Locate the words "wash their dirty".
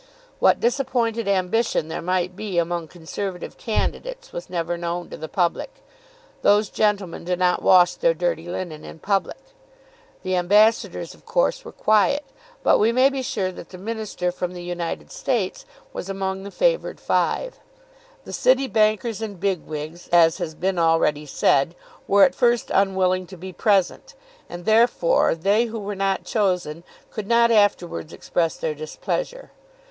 7.61-8.47